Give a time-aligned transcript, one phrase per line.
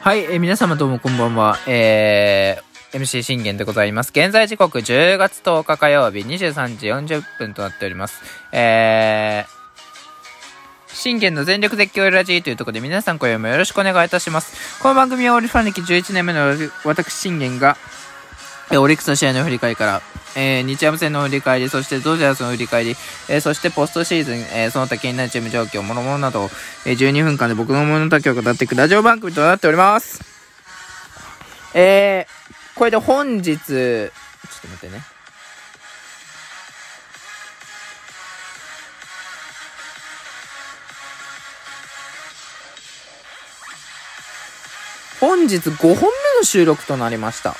[0.00, 1.56] はい、えー皆様どうもこんばんは。
[1.68, 4.10] えー、MC 信玄でございます。
[4.10, 8.20] 現在時刻10月10日火曜日23時40分となっております。
[8.50, 14.82] えー、信玄の全力絶叫ラジーというところで皆さん今夜もよろしくお願いいたします。
[14.82, 16.52] この番組はオリファン歴11年目の
[16.84, 17.76] 私信玄が、
[18.78, 20.02] オリックスの試合の振り返りから、
[20.36, 22.90] えー日ハム戦の振り返り、そしてドジャースの振り返り、
[23.28, 26.50] えーそしてポストシーズン、えーその他気になるチーム状況、諸々などを、
[26.86, 30.20] えー12分間で僕の思いの丈を語っていくラジオ番組となっております。
[31.74, 34.10] えー、これで本日、ちょっ
[34.62, 35.02] と待ってね。
[45.20, 45.98] 本日5本目
[46.38, 47.54] の収録となりました。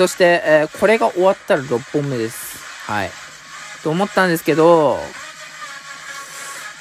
[0.00, 2.58] そして、えーこれが終わったら6本目です。
[2.90, 3.10] はい。
[3.82, 4.98] と思ったんですけど、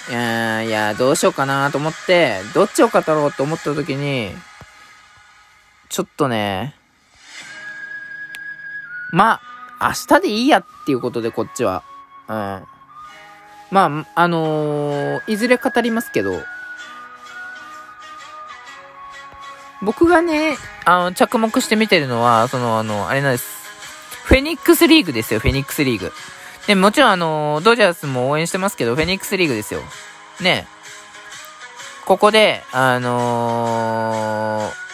[0.09, 4.31] いやいや、どうしようかなと思って、どっちを語ろうと思った時に、
[5.89, 6.76] ちょっとね、
[9.11, 9.41] ま
[9.81, 11.83] あ、明日でいいやっていうことで、こっちは。
[12.29, 12.35] うん。
[13.70, 16.41] まあ、あのーいずれ語りますけど、
[19.82, 23.60] 僕がね、あの、着目して見てるのは、その、あの、あれなんです。
[24.24, 26.12] フェニックスリーグですよ、フェニックスリーグ。
[26.68, 29.82] で、もちろんあの、ドジャースも応援してますけど、フェニックスリーグですよ。
[30.41, 30.68] ね。
[32.05, 34.90] ここで、あのー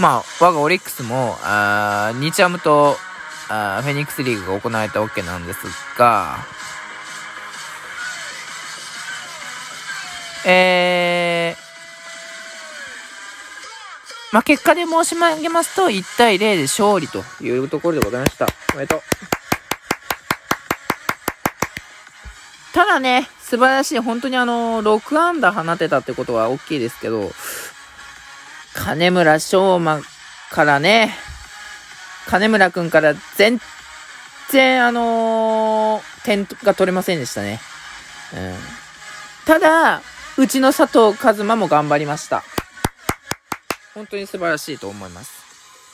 [0.00, 2.96] まあ、我がオリックスも、あー日ハムと、
[3.48, 5.58] あフェニックスリーグが行われたわけなんです
[5.98, 6.38] が、
[10.44, 11.37] えー、
[14.32, 18.46] まあ、結果で申し上げますと、1対0で勝利というところでございました。
[18.74, 19.02] おめでとう。
[22.74, 23.98] ただね、素晴らしい。
[23.98, 27.32] 本当にあの、6安打放てたってことは大きいですけど、
[28.74, 30.00] 金村翔馬
[30.50, 31.14] からね、
[32.26, 33.58] 金村くんから全
[34.50, 37.60] 然あのー点が取れませんでしたね。
[38.34, 38.54] うん。
[39.46, 40.02] ただ、
[40.36, 42.44] うちの佐藤和馬も頑張りました。
[43.98, 45.42] 本当に素晴らしいと思います。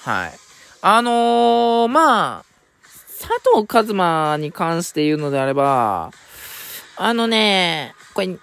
[0.03, 0.33] はい。
[0.83, 2.45] あのー、まあ、
[3.19, 6.11] 佐藤和馬に関して言うのであれば、
[6.97, 8.37] あのね、これ、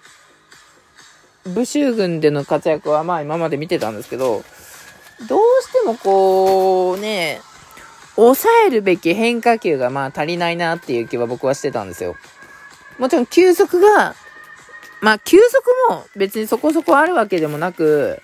[1.44, 4.42] 武州軍での活躍はまあ今まで見てたんですけど、
[5.28, 7.40] どうしてもこう、ね、
[8.16, 12.16] 抑えるべき変化球がまあ足りないなっていう気は僕はしてたんですよ。
[12.98, 14.16] もちろん球速が、
[15.00, 18.20] まあ球速も別にそこそこあるわけでもなく、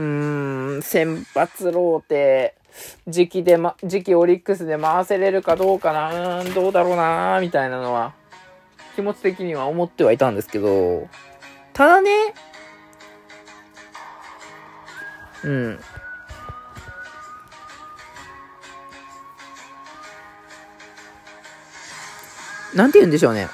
[0.00, 0.02] う
[0.78, 2.54] ん、先発ローテ、
[3.06, 8.14] 時期でま、時期オリックスで回せれるかどうかな、うん、どうだろうな、みたいなのは、
[8.96, 11.06] 気持ち的には思ってはいたんですけど、
[11.74, 12.10] ただね、
[15.44, 15.80] うん。
[22.74, 23.48] なんて言うんでしょうね。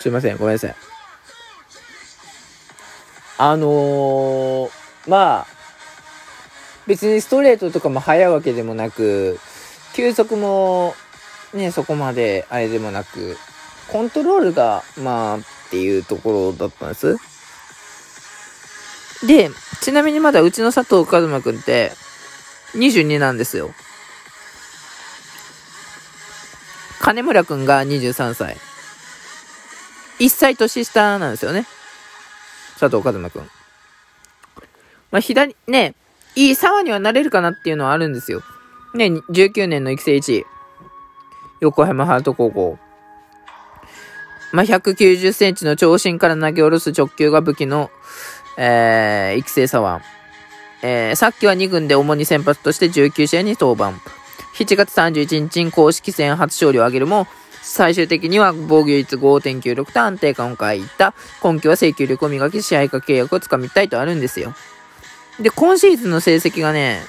[0.00, 0.74] すいません、ごめんなさい。
[3.38, 4.70] あのー、
[5.06, 5.46] まあ、
[6.86, 9.38] 別にストレートとかも速いわけでもなく、
[9.94, 10.94] 球速も
[11.54, 13.36] ね、そこまであれでもなく、
[13.88, 17.16] コントロールが、まあ、っていうところだったんです。
[19.26, 19.50] で、
[19.80, 21.92] ちなみにまだうちの佐藤和馬くんって、
[22.74, 23.70] 22なんですよ。
[27.00, 28.56] 金村くんが23歳。
[30.18, 31.66] 1歳年下なんですよね。
[32.78, 33.42] 佐藤和馬くん。
[35.10, 35.94] まあ、左、ね、
[36.34, 38.42] いい沢にはなれるかなっていうのはあるんですよ。
[38.94, 40.46] ね、19年の育成1位。
[41.60, 42.78] 横浜ハート高校。
[44.52, 47.90] まあ、190センチの長身から投げ下ろす直球が武器の、
[48.56, 50.04] えー、育成左腕。
[50.80, 53.98] えー、さっきは2軍で主に先発として19試合に登板。
[54.54, 57.26] 7月31日に公式戦初勝利を挙げるも、
[57.68, 61.12] 最終的には防御率5.96と安定感を欠いた。
[61.40, 64.54] 今季は制球力を磨き、試合化契約をつかみたいとあるんですよ。
[65.38, 67.02] で、今シーズンの成績がね、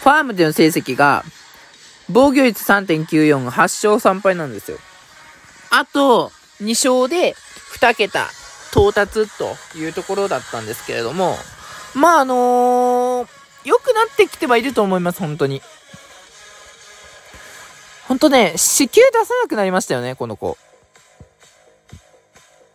[0.00, 1.24] ファームでの成績が、
[2.10, 4.78] 防御率3.94、8勝3敗なんですよ。
[5.70, 7.34] あと、2勝で
[7.78, 8.28] 2桁
[8.70, 11.36] 到達というところだったんですけれども、
[11.94, 13.28] まああのー、
[13.64, 15.62] 良くなってきてはいると思います、本当に。
[18.06, 20.56] 本当ね、子宮出さなくなりましたよね、この子。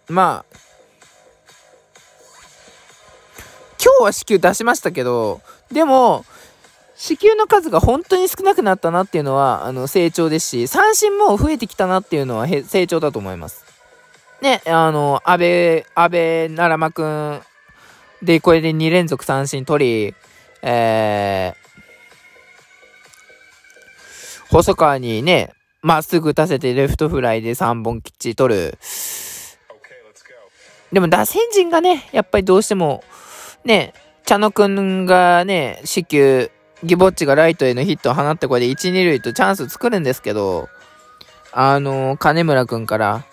[0.07, 0.57] まあ、
[3.83, 5.41] 今日は子宮出しましたけど、
[5.71, 6.25] でも、
[7.03, 13.65] 子宮の数が本当に少なくなったなっていうのは、あの、成長ですし、三振も増えてきたなっていうのは成長だと思います。
[14.41, 17.41] ね、あの、安倍、安倍奈良間くん
[18.21, 20.15] で、これで2連続三振取り、
[20.61, 25.51] えー、細川にね、
[25.81, 28.77] まっすぐ打たせてレフトフライで3本きっちり取る。
[30.93, 33.03] でも打線陣がね、やっぱりどうしても、
[33.65, 36.49] ね、茶野くんがね、死球、
[36.83, 40.69] ギボッチがライトへのヒットを放ってこれで1、2塁とチャンス作るんですけど、
[41.51, 43.23] あのー、金村くんから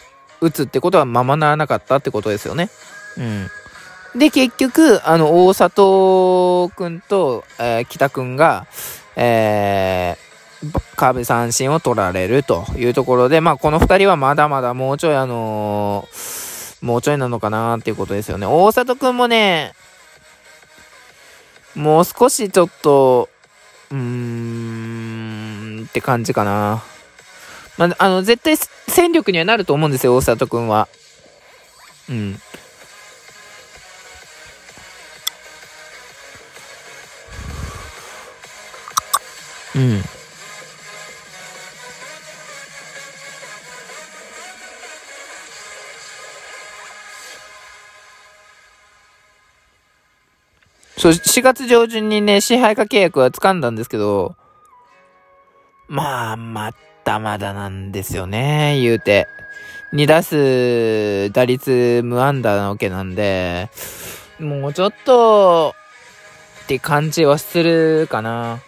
[0.41, 2.71] 打つってことはままならなかったってことですよね。
[3.19, 3.23] う
[4.17, 4.19] ん。
[4.19, 8.67] で、結局、あの、大里くんと、えー、北くんが、
[9.17, 18.47] えー、カーブ三振を取られるというところで、まあ、この二人はまだまだもうちょいあのー、もうちょいなのかなっていうことですよね。
[18.47, 19.73] 大里くんもね、
[21.75, 23.30] もう少しちょっと、
[23.91, 26.83] うん、って感じかな。
[27.77, 30.89] まあ、あの、絶対戦力にはなると思うんですよ、大里くんは。
[32.09, 32.41] うん。
[39.75, 40.03] うん。
[51.01, 54.37] そう、4月上旬にね、支配下契約は掴んだんですけど、
[55.89, 56.75] まあ、ま
[57.05, 59.27] だまだなんですよね、言うて。
[59.95, 63.71] 2打数、打率無安打なわけなんで、
[64.39, 65.75] もうちょっと、
[66.65, 68.61] って感じはするかな。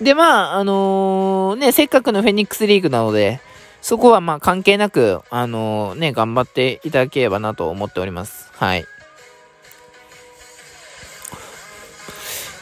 [0.00, 0.04] うん。
[0.04, 3.40] で、まあ、あのー、ね、せっかくのフェニックスリーグなので、
[3.82, 8.50] そこはまあ関係なく、あのー、ね、頑張っていただければなと思っております。
[8.54, 8.86] はい。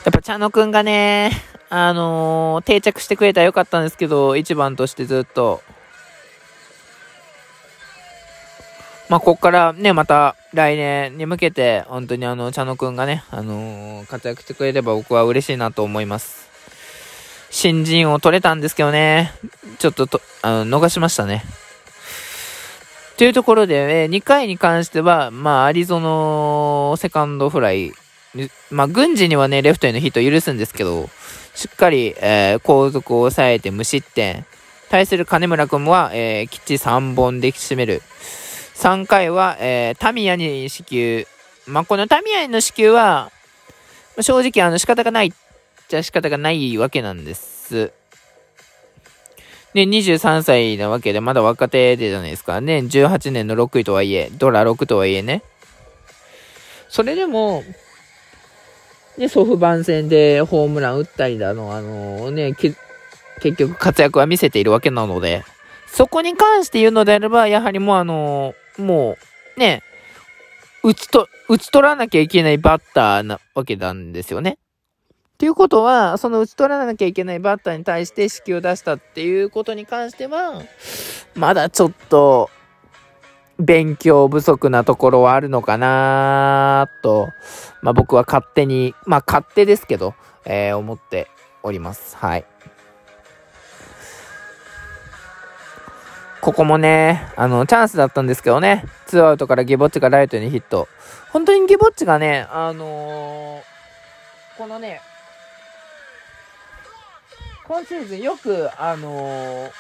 [0.05, 1.31] やっぱ茶野くんがね、
[1.71, 5.63] あのー、定着してくれたらよかったんですけど、1番としてずっと。
[9.09, 16.51] まあ、こっからね、また来年に向けて、本当にあの、茶野くんがね、あのー、活躍してくれれば僕は嬉しいなと思います。
[17.49, 19.33] 新人を取れたんですけどね、
[19.79, 21.45] ちょっとと、あの、逃しましたね。
[23.17, 27.95] というところで、えー、2回に関しては、まあ、アリゾノセカンドフライ
[28.71, 31.09] まあ、軍事にはね、レフトへのヒットを許すんですけど、
[31.55, 34.45] しっかり、えー、後続を抑えて無失点。
[34.91, 38.03] 対する金村君は、えー、きっちり3本で締める。
[38.75, 41.27] 3回は、えー、タミヤに支給。
[41.67, 43.31] まあ、このタミヤへの支給は、
[44.17, 45.33] まあ、正直あの仕方がない
[45.89, 47.93] じゃ仕方がないわけなんです。
[49.75, 52.79] で、23歳なわけで、まだ若手でじゃないですかね。
[52.79, 55.43] 18年の6位とはいえ、ドラ6とはいえね。
[56.89, 57.65] それでも、
[59.19, 62.77] で、ソフバン戦でホームラン打ったりだの、あのー、ね、結
[63.57, 65.45] 局活躍は見せているわけなので、
[65.87, 69.17] そこに関して言うのであれば、やはりもうあのー、も
[69.57, 69.83] う、ね、
[70.83, 74.59] 打ちと、打ち取らなきゃいけないバッターなわけなんですよね。
[75.39, 80.63] ということは、その打ち取らなきゃいけないバッターに対して指揮を出したっていうことに関しては、
[81.35, 82.51] まだちょっと、
[83.59, 87.29] 勉強不足なところはあるのかなと、
[87.83, 91.29] まあ僕は勝手に、まあ勝手ですけど、えー、思って
[91.63, 92.17] おります。
[92.17, 92.45] はい。
[96.41, 100.89] ここもね、あの、チャンスだったんですけどね、ツーアウトからゲボッチがライトにヒット。
[101.33, 103.63] 本当にゲボッチがね、あのー、
[104.59, 105.01] このね、
[107.67, 109.71] 今シーズンよく、あのー、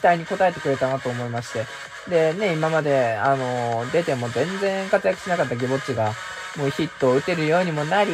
[0.00, 1.87] 期待に応えてくれたなと思いまして。
[2.08, 6.12] でね、今まで、あのー、出ても全然活躍しなかったゲボッチが、
[6.56, 8.10] もうヒットを打てるようにもなり、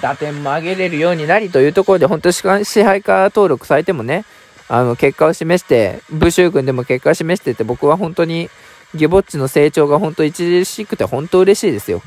[0.00, 2.32] 打点も上げれるようになりというところで、本当に
[2.64, 4.24] 支配下登録されてもね、
[4.68, 8.48] あの、結果を示して、ブシュー君でも結果を示してて、僕は本当に、
[8.94, 12.02] ゲボッチの成長が本当著しくて、本当嬉しいですよ。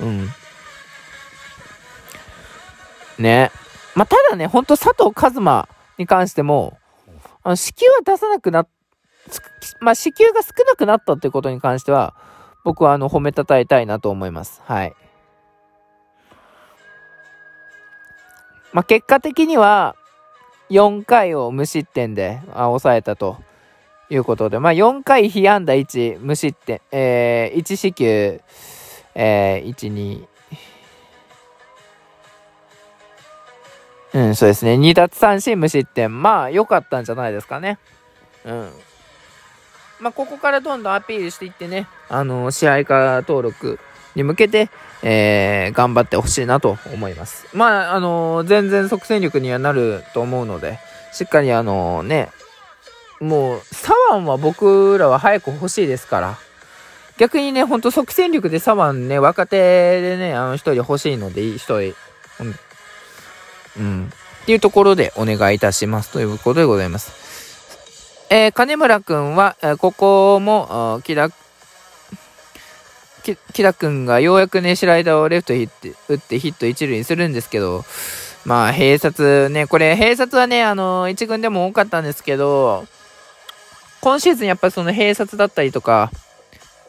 [0.00, 0.28] うん。
[3.18, 3.50] ね。
[3.94, 6.78] まあ、ただね、本当佐藤一馬に関しても、
[7.42, 8.68] あの、子宮は出さなくなっ
[9.80, 12.14] まあ、支給が少なくなったってことに関しては、
[12.64, 14.62] 僕はあの、褒めたたえたいなと思います。
[14.64, 14.94] はい。
[18.72, 19.96] まあ、結果的には、
[20.70, 23.36] 4回を無失点であ抑えたと
[24.08, 28.40] いうことで、まあ、4回被安打1、無失点、えー、1四球、
[29.14, 30.26] えー、1、2、
[34.14, 34.74] うん、そうですね。
[34.74, 36.22] 2奪三振無失点。
[36.22, 37.78] まあ、良かったんじゃないですかね。
[38.44, 38.70] うん。
[40.04, 43.78] まあ、ここからどんどんアピールしていってね、あのー、試合化登録
[44.14, 44.68] に向けて、
[45.02, 47.46] えー、頑張ってほしいなと思います。
[47.54, 50.78] まあ、あの、全然即戦力にはなると思うので、
[51.14, 52.28] しっかりあのね、
[53.18, 56.38] もう、左腕は僕らは早く欲しいですから。
[57.16, 61.94] 逆にね、ほんと即戦力で左腕ね、若手でね、あの一人欲しいので、一人、
[63.78, 64.12] うん。
[64.42, 66.10] っていうところでお願いいたします。
[66.10, 67.33] ということでございます。
[68.30, 71.30] えー、金村くんは、え、ここも、木田、
[73.22, 77.84] 木田くんがようやくね、スライダーをレフトヒット打ってヒット一塁にするんですけど、
[78.44, 82.86] まあ、併殺ね、これ、併殺はね、あの、一軍でも多かったんですけど、
[84.00, 86.10] 今シーズンやっぱその併殺だったりとか、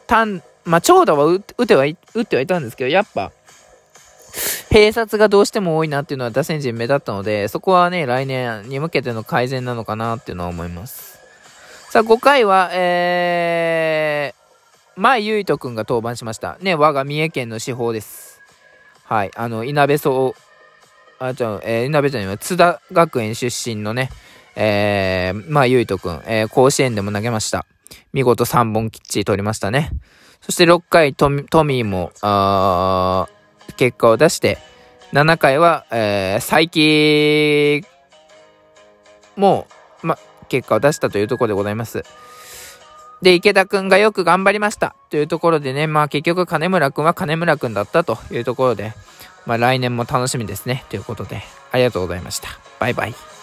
[0.06, 3.32] 単、まあ、長打は打ってはい、打ってはいたんですけど、やっぱ、
[4.70, 11.18] 併殺がどうしても多いなっていうのは打線陣目立ったので、そこはね、来年に向けての改善なのかなっていうのは思います。
[11.88, 16.58] さあ、5回は、えー、前優斗くんが登板しました。
[16.60, 18.42] ね、我が三重県の司法です。
[19.04, 20.34] はい、あの、稲部総、
[21.20, 24.10] あ、じゃあ、えー、稲部ちゃんは津田学園出身のね、
[24.56, 27.66] えー、まあ、ゆいとくん、えー、甲子園でも投げました。
[28.12, 29.90] 見事3本きっちり取りましたね。
[30.40, 33.28] そして6回トミーも、あ
[33.76, 34.58] 結果を出して、
[35.12, 37.84] 7回は、えー、再起
[39.36, 39.68] も、
[40.02, 42.04] ま、結果を出したというところでございます。
[43.22, 48.92] で、池田くんがよく頑張りましたというところでね、まあ結局金村くんは金村くんだったというところで、
[49.46, 50.84] まあ来年も楽しみですね。
[50.88, 52.48] ということで、ありがとうございました。
[52.78, 53.35] バイバイ。